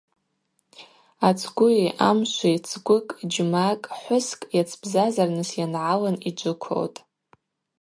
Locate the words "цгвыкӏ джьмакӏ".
2.67-3.85